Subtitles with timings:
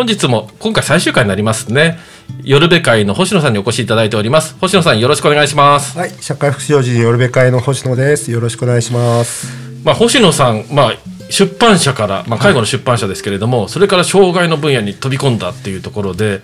[0.00, 1.98] 本日も今回最終回になりますね。
[2.42, 4.56] 夜部会の星野さんにお越しいただいております。
[4.58, 5.98] 星野さんよろしくお願いします。
[5.98, 8.30] はい、社会福祉法人夜部会の星野です。
[8.30, 9.48] よろしくお願いします。
[9.84, 10.92] まあ星野さん、まあ
[11.28, 16.40] 出版社から、まあ、介護の出版社ですけれども、はい、それから障害の分野に飛び込んだっていうところで、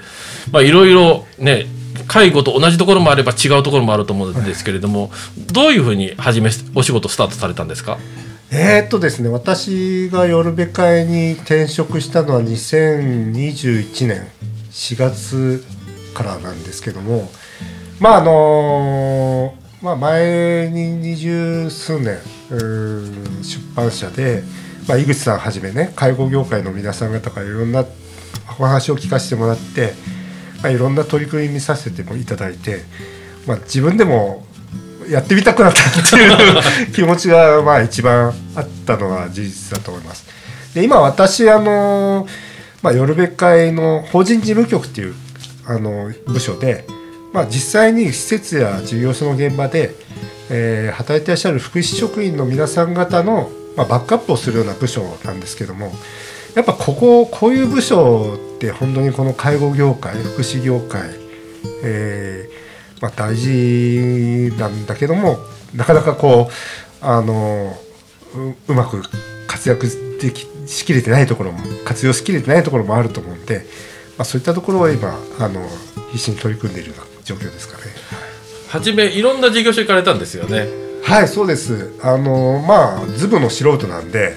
[0.52, 1.64] まあ、いろいろね
[2.08, 5.06] 介護と同じところもあれば違うところもあると思うんですけれども、は
[5.38, 7.96] い、どういうふうに始めお仕事スタートされたんですか？
[8.50, 14.28] えー、っとですね私が夜部会に転職したのは2021年
[14.70, 15.64] 4月
[16.14, 17.28] からなんですけども
[17.98, 22.18] まああのまあ、前に二十数年
[23.42, 24.42] 出版社で、
[24.88, 27.84] まあ、井口さんはじめね介護業界の皆さん方からいろんな
[28.58, 29.92] お話を聞かせてもらって、
[30.62, 32.80] まあ、いろんな取り組み見させてもいただいて、
[33.46, 34.46] まあ、自分でも
[35.08, 40.26] やってみたくなったっていう気持ちがまあ一番あったのが事実だと思います。
[40.74, 42.26] で今私あの、
[42.82, 45.14] まあ、夜べ会の法人事務局っていう
[45.66, 46.86] あの部署で、
[47.32, 49.94] まあ、実際に施設や事業所の現場で、
[50.50, 55.92] えー、働いていらっしゃる福祉職員の皆さん方の、まあ、バックアップをするような部署なんですけども
[56.54, 61.10] やっぱこここういう部署って本当にこの介護業界福祉業界、
[61.82, 62.45] えー
[63.00, 65.38] まあ、大事なんだけども
[65.74, 67.76] なかなかこうあの
[68.68, 69.02] うまく
[69.46, 69.86] 活躍
[70.20, 73.66] できしきれてないところも活用しきれてないところもあると思うんで、
[74.18, 75.66] まあ、そういったところを今あの
[76.12, 77.84] 必死に取り組んでいるような状況ですかね。
[78.68, 80.66] はじめいろんな事業所行かれたんですよね。
[81.04, 84.34] はいそうですあのまあズブの素人なんで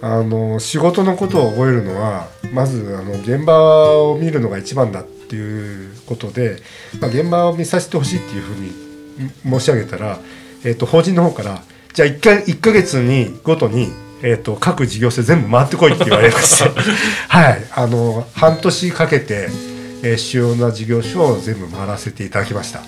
[0.00, 6.58] あの仕事のことを覚えるのはまずあの現場を見るのが一番だっていうことで、
[7.00, 10.18] まあ、現場を見させてほしいっていうふうに申し上げたら、
[10.64, 11.62] えーと、法人の方から
[11.92, 13.88] じゃあ 1, か1ヶ月にごとに、
[14.22, 16.68] えーと、各事業所全部回ってこいって言われまして。
[17.28, 17.62] はい。
[17.72, 19.48] あの半年かけて、
[20.02, 22.80] えー、主要な事業所を全部回らせていただきました。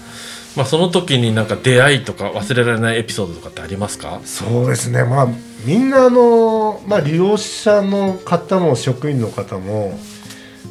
[0.56, 4.20] まあ、その時になんか出会いとか忘れられないエピソードとかってありますか？
[4.24, 5.04] そうですね。
[5.04, 5.28] まあ
[5.64, 9.98] みんなあの、まあ、利用者の方も職員の方も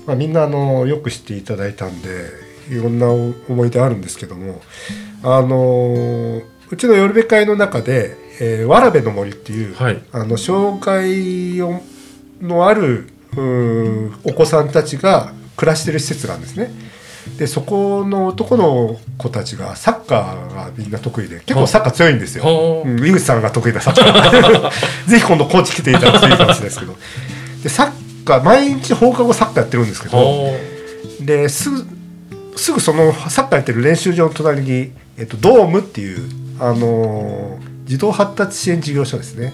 [0.05, 2.29] まあ、みんなあのよく知っていただいたんで
[2.69, 4.61] いろんな思い出あるんですけども
[5.23, 11.57] あのうちの夜べ会の中で「えー、わらべの森」っていう、はい、あの障害
[12.41, 13.09] のある
[14.23, 16.71] お子さんたちが暮らしてる施設なんですね。
[17.37, 22.83] でそこの男の子たちがサッカーがみんな得意で結構サッカー強いんですよ。
[22.85, 24.71] うん、井口さんが得意なサッカー。
[25.09, 26.95] ぜひ今度コーチ来ていただくといいかもしれないですけど。
[27.63, 30.17] でサッカー毎日放課後サッカーやってるんですけど
[31.21, 31.85] ですぐ
[32.57, 39.53] すぐそのサッカーやってる練習場の隣に、えっと、ドームっていう、あのー、児童発達支援事業所ですね。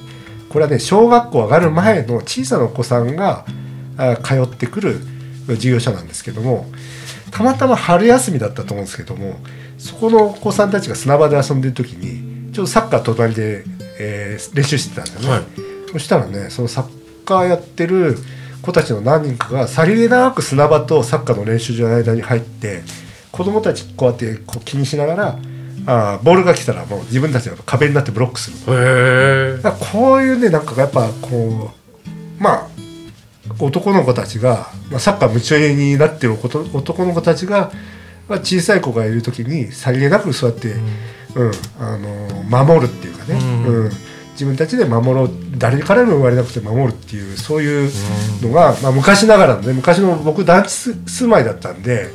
[0.50, 3.46] これはね小学校上がる前の小さなお子さんが
[4.24, 5.00] 通ってくる
[5.58, 6.66] 事業所なんですけども
[7.32, 9.40] たまたま春休みだったと思うんですけども
[9.78, 13.64] そこのお子さんたちが砂場で遊んでる時にちょっとサッカー隣で、
[13.98, 15.44] えー、練習してたんだよね、はい、
[15.94, 18.18] そしたらねそのサッカーやってる
[18.62, 22.84] 子たちの何人かがさりげなく砂場とサッカーの練習場の間に入って
[23.32, 25.40] 子供たちこうやってこう気にしながら
[25.86, 29.62] あボールが来たらもう自分たちが壁になってブロックする。
[29.64, 31.72] だこういうねなんかやっぱこ
[32.40, 32.68] うまあ
[33.60, 37.72] 男の子たちが、まあ、サッカー夢中になってる男の子たちが、
[38.30, 40.74] まあ、小さい子がいる時にさりげなくそうやって、
[41.36, 43.92] うん、うん、あの守るっていうかね、うん、うん
[44.42, 47.92] 自分たちで守ろう誰からも言われなくて守るっていうそういう
[48.42, 52.10] のが、まあ、昔ながらのね昔の僕団地住まいだったんで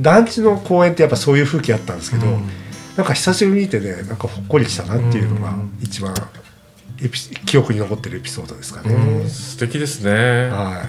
[0.00, 2.48] 団地の公園ってやっぱそういう風景あったんですけど、うん、
[2.96, 6.14] なんか久しぶりにいてねなんかほっこりしたなっていうのが一番
[7.46, 9.28] 記憶に残ってるエピソードですかね。
[9.28, 10.86] 素敵ですね、はい、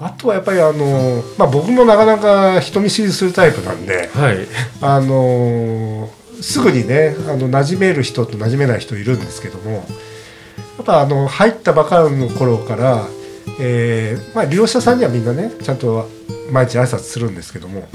[0.00, 4.48] あとはやっぱりあの、まあ、僕もなかなか人見知りするタイプなんで、はい、
[4.80, 6.10] あの
[6.42, 9.80] すぐにねあの馴染める人と馴染めない人いるんですけどもや
[10.82, 13.06] っぱあの入ったばかりの頃から、
[13.60, 16.08] えーまあ、利用者さんにはみんなねちゃんと
[16.50, 17.88] 毎日挨拶するんですけども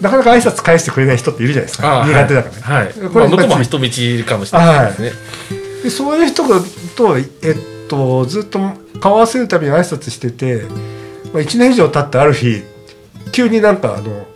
[0.00, 2.60] なかなか挨拶返してくれない人っているじゃないですか苦手だからね。
[2.60, 5.08] はい、これ、まあ、向こうも人見かもしれないですね。
[5.08, 5.14] は
[5.80, 6.42] い、でそういう人
[6.96, 8.58] と、えっと、ずっと
[9.00, 10.62] 顔合わせるたびに挨拶してて、
[11.32, 12.64] まあ、1年以上経ってある日
[13.30, 14.26] 急になんかあの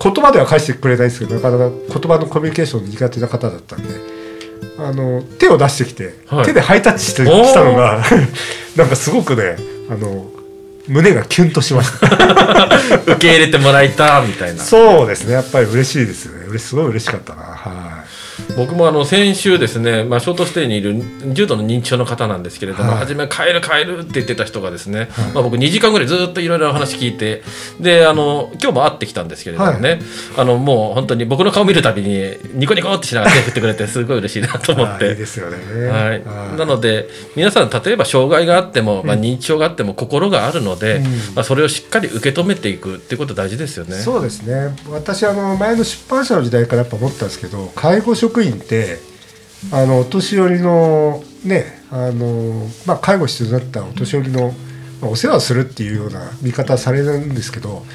[0.00, 3.88] 言葉では返してくれないんですけどなかなか言葉のコミュニケーション苦手な方だったんで
[4.78, 6.44] あの手を出してきて、はい。
[6.44, 8.02] 手でハイタッチしておーしたのが
[8.76, 9.56] なんかすごくね
[9.90, 10.30] あの
[10.86, 12.06] 胸がキュンとしました。
[13.06, 14.62] 受け入れてもらいたみたいな。
[14.62, 15.34] そうですね。
[15.34, 16.58] やっぱり嬉しいですよね。
[16.58, 17.42] すごい嬉しかったな。
[17.42, 17.97] は
[18.56, 20.94] 僕もあの先週ですね、まあ、ショートステイにいる
[21.32, 22.98] 重度の認知症の方なんですけれども、はい。
[23.00, 27.42] 初め帰る帰るって言ってた人がですね、まあ、僕2時間ぐらいずっといろいろ話聞いて
[27.80, 30.00] であの今日も会ってきたんですけれどもね、
[30.36, 35.04] あのもう本当に僕の顔見るたびにニコニコってしながら手振ってくれてすごい嬉しいなとい思って。
[35.04, 35.16] はいいい。
[35.16, 35.88] ですよね。
[35.88, 36.24] はい、
[36.56, 41.04] なので皆さん例えば障害があっても、まあ、認知症があっても心があるので、うん。
[41.34, 43.96] まあ、それをしっかり受け止めていくっていうこと大事ですよね。
[43.96, 44.76] そうですね。
[44.88, 48.98] 私あの前の出版社の時代からやっぱ思ったんですけど介護職員って
[49.72, 54.52] あのお年寄りのねあの、まあ、介護必要になったお年寄りの、
[55.00, 57.86] まあお世話をするっていうような見方されるんですけど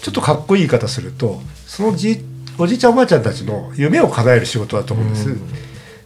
[0.00, 2.24] ちょっとかっこいい言い方するとそのじ
[2.56, 5.36] おじいちゃんおばあちゃんたちの夢を叶える仕事だと思うんです。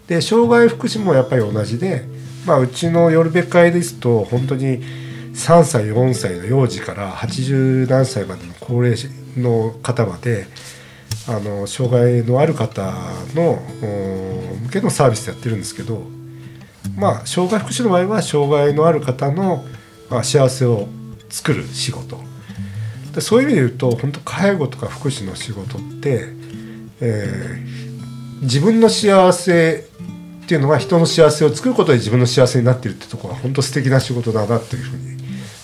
[0.06, 2.04] で障害福祉もやっぱり同じで、
[2.46, 4.82] まあ、うちの夜べ会ですと本当に
[5.34, 10.46] 3歳4歳の幼児から80何歳までの高齢者の方まで
[11.28, 12.92] あの障害のある方
[13.34, 13.60] の
[14.64, 16.02] 向けのサービスやってるんですけど
[16.96, 19.64] まあ障害福祉の場合は障害のある方の、
[20.08, 20.88] まあ、幸せを
[21.28, 22.20] 作る仕事
[23.12, 26.28] でそういう意味で言うと本当介護とか福祉の仕事って、
[27.00, 27.76] えー
[28.42, 29.88] 自分の幸せ
[30.44, 35.16] っていうのは人の幸せを作ることで自分の幸せになってるってところは本当素敵な仕事だなというふうに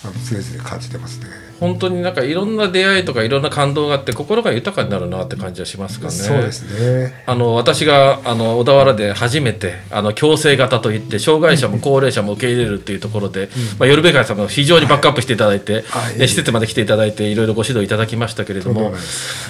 [0.03, 1.27] あの常々感じてますね。
[1.63, 6.11] 本当になんかいろんな出会いとかいろんな感動があって心が豊かになるなって感じはしますかね。
[6.11, 7.23] そうですね。
[7.25, 13.47] あの私があの小田原で初めてあの共生型といって障害者も高齢者も受け入れるっていうところで、
[13.79, 16.15] まあ、夜べ会さんも非常にバックアップしていただいて、はい。
[16.19, 18.93] え施設まで来ていただいていろいろご指導いただきましたけれども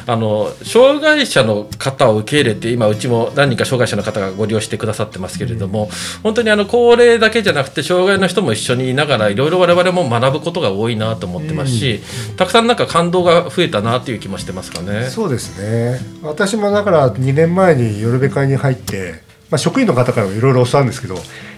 [0.06, 5.90] あの障害者の方を受け入れて今うちも何人か障害者の方がご利用してくださってますけれども、
[6.22, 12.03] 本当にあの高齢だけじゃなくて障害の人も一緒にいながらいろいろ我々も学ぶことが多いなと思ってますし、
[12.38, 15.10] たくさんなんか感動が増えたなという気もしてますかね。
[15.10, 21.16] そうですね私もだから2年前に夜べ会に入って、まあ、職員の方からもいろいろ教わるんですけど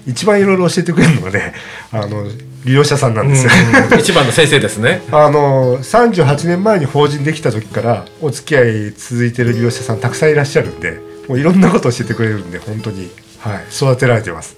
[0.07, 1.53] 一番いろいろ教えてくれるのがね
[1.91, 2.25] あの
[2.65, 3.51] 利用者さんなんですよ。
[3.91, 5.01] うん一番の先生ですね。
[5.11, 13.09] あの38年前に法人できた時からお付き合い続いてる利用者さんたくさんいらっしゃるんでもういろんなこと教えてくれるんで本当に、
[13.39, 14.57] はい、育てられてます。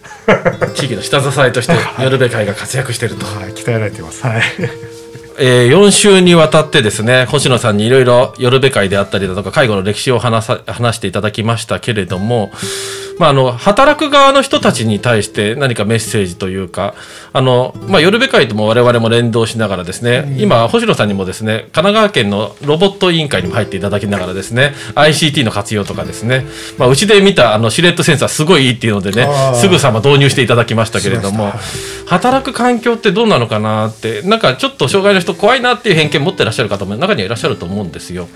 [0.74, 4.24] 地域の下支えとして 夜べ会が活躍していると、はい、鍛えられてます。
[4.24, 4.42] はい。
[5.40, 12.52] えー、4週にわたってですね星野さんにいろいろ夜べ会であったりだとか介護の歴史を話さ話していただきましたけれども、
[13.20, 16.96] まあ、あの働く側の人たちに対して何かメッセージというか
[17.34, 26.46] あの、まあ、夜べ会とも我々も連動しながらですね、今星野さんにもですね神奈川県のロボット委員会にも入っていただきながらですね ICT の活用とかですね、
[26.78, 31.52] まあ、うちで見たあのシレットセンサーすごいいいっていうのでねすぐさま導入していただきましたけれども
[32.06, 38.28] 働く環境ってどうなのかなってなんかちょっと障害の人怖いなっていう偏見持ってらっしゃる方も中にはいらっしゃると思うんですよ。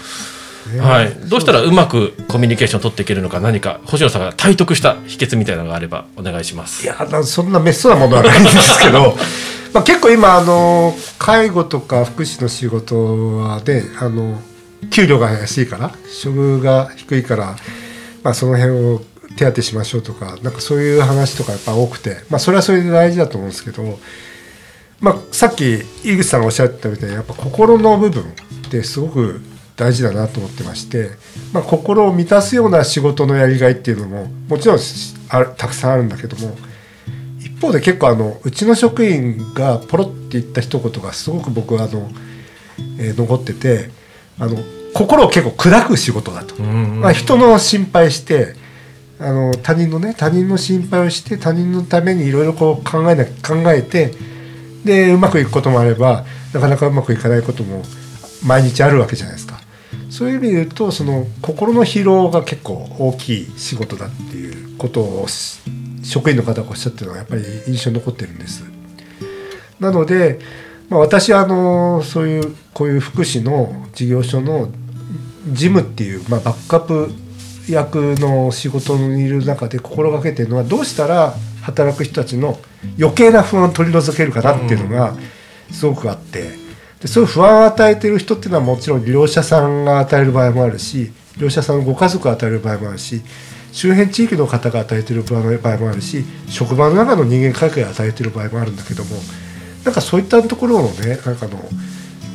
[0.80, 6.84] はい、どうしたらうまくコミュニケーションを取っていけるのか何か星野さんが体得した秘訣みたいなのがあればお願いします。
[6.84, 9.18] いやなそんなめっそうなものはないんですけど
[9.74, 14.42] まあ結構今あの介護とか福祉の仕事はねあの
[14.90, 17.56] 給料が安いから処遇が低いから、
[18.24, 19.02] まあ、その辺を
[19.38, 24.00] 手当てしましょうとかなんかそういう話とかやっぱ多くて、まあ、それはそれで大事だと思うんですけど、
[25.00, 28.26] まあ、さっき井口さんがおっしゃったみたいにやっぱ心の部分っ
[28.70, 29.42] てすごく
[29.82, 31.10] 大事だなと思ってまして、
[31.54, 34.80] まあ、心を満たすような仕事のやりがいっていうのももちろん
[35.30, 36.56] あるたくさんあるんだけども
[37.40, 42.12] 一方で結構あのうちの職員がポロって言った一言がすごく僕はあの、
[43.00, 43.90] えー残ってて
[44.38, 44.56] あの
[44.94, 46.62] 心を結構砕く仕事だと。
[46.62, 48.56] まあ、人の心配して
[49.20, 54.14] あの他人のね他人の心配をして他人のためにいろいろこう考えな考えて
[54.84, 57.84] でうまくいくこともあればなかなかうまくいかないことも
[58.46, 59.60] 毎日あるわけじゃないですか。
[60.22, 65.26] そういう意味で言うとその心の疲労が結構大きい仕事だっていうことを
[66.04, 68.64] 職員の方がおっしゃってるのはやっぱり印象に残ってるんです。
[69.80, 70.38] なので、
[70.90, 74.70] まあ、私はあのそういうこういう福祉の事業所の
[75.48, 77.10] 事務っていう、まあ、バックアップ
[77.68, 82.60] 役の仕事にいる中で心がけてるのはどうしたら働く人たちの
[83.00, 85.16] 余計な不安を取り除けるかなっていうのが
[85.72, 86.61] すごくあって
[87.02, 93.22] でそういう不安を与えてる人っていうのはもちろん利用者さんが与える場合もあるし利用者さんのご家族が与える場合もあるし
[93.72, 99.16] 周辺地域の方が与えてる場合もあるし職場の中の人間関係を与えてる場合もあるんだけども
[99.84, 101.60] なんかそういったところのねなんかの、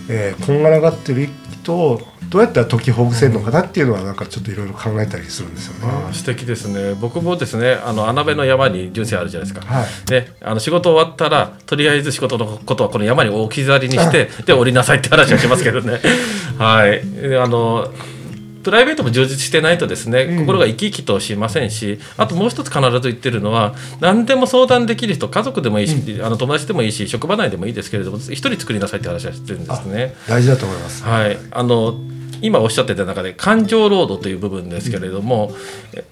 [0.09, 6.13] えーこんがらがってる人をどうやったら解きほぐせるのかなっていうのはなんかちょっといろいろ考えたりするんですよね。
[6.13, 6.95] 素敵ですね。
[6.95, 9.87] 僕もですねあの穴辺の山に純正あるじゃないですか、はい。
[10.07, 16.01] であの仕事終わったらとりあえず仕事のことはこの山に置き去りにしてで降りなさいって話はしますけどね。
[16.59, 17.03] はい。
[17.21, 17.93] であの
[18.67, 20.39] プライベートも充実してないとですね、うん。
[20.41, 30.17] 心が生き生きとしませんしあともう一つ必ず言ってるのは何でも相談できる人家族でもいいし、あの友達でもいいし職場内でもいいですけれども一人作りなさいって話はしてるんですね。
[30.29, 31.05] 大事だと思います。
[31.05, 31.95] はい、あの
[32.43, 35.53] 今おっしゃってた中で感情労働という部分ですけれども、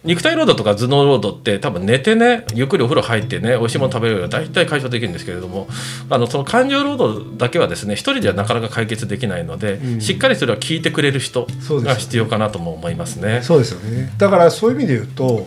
[0.05, 5.69] 肉体労働とか頭脳労働って多分寝てねゆっくりお風呂入ってね美味しいもの食べるよりは大体解消できるんですけれども
[6.11, 13.43] あのその感情労働だけはですね一人ではなかなか解決できないので、うんしっかりそれは聞いてくれる人が必要かなとも思いますね。
[13.43, 14.13] そうですよね。
[14.19, 15.47] だからそういう意味で言うと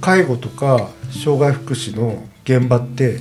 [0.00, 3.18] 介護とか障害福祉の現場って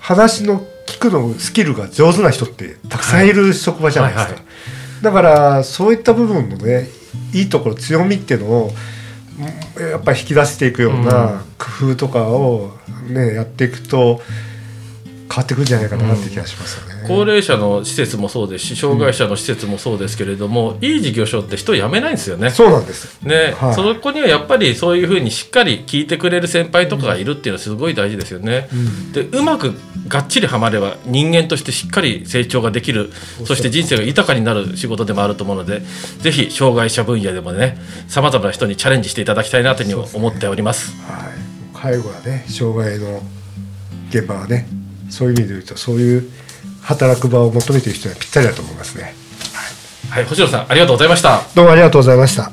[0.00, 4.32] 話の聞くのスキルが上手な人ってたくさんいる職場じゃないですか。
[4.32, 6.88] はいはいだからそういった部分のね
[7.32, 8.70] いいところ強みっていうのを
[9.76, 11.04] うんやっぱり引き出していくよううん。
[11.04, 12.72] な工夫とかを
[13.08, 14.20] ねやっていくと
[15.32, 17.04] 変わってくるんじゃないかなって気がしますよね。
[17.08, 22.50] 高齢者の施設もそうですし障害者の施設もそうですけれども、いい事業所って人辞めないんですよね。
[22.50, 23.18] そうなんです。
[23.22, 28.68] ね、はいそこにはやっぱりそういうふうにしっかり聞いてくれる先輩とかがいるっていうのはすごい大事ですよね。
[28.72, 29.72] うんでうまく
[30.08, 33.10] がっちりはまれば人間としてしっかり成長ができる
[33.44, 35.80] そして人生が豊かになる仕事でもあると思うので
[36.20, 40.92] ぜひ障害者分野でもねさまざまな人にチャレンジしていただきたいなというふうに思っております。
[41.02, 43.22] はい、介護はね障害の
[44.10, 44.66] 現場はね
[45.12, 46.30] そういう意味で言うとそういう
[46.80, 49.14] 働く場を求めている人にはぴったりだと思いますね
[50.10, 51.40] はい、星野さんありがとうございました。
[51.54, 52.52] どうもありがとうございました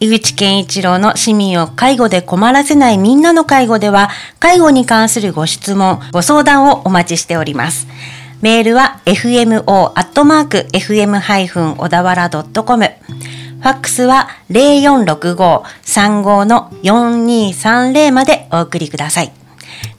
[0.00, 7.88] 井口健一郎の市民を介護で困らせないみんなの介護では、介護に関するご質問、ご相談をお待ちしております。
[8.40, 9.94] メールは fmo.fm-
[11.76, 12.84] 小田原 .com。
[12.84, 19.37] ファックスは0465-35の4230までお送りください。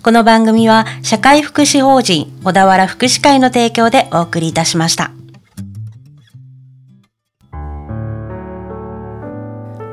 [0.02, 5.12] この番組は社会福祉法人小田原福祉会の提供でお送りいたしました。